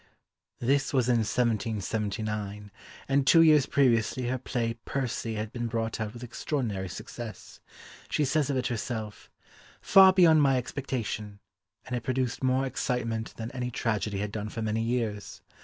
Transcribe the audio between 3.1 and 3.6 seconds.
two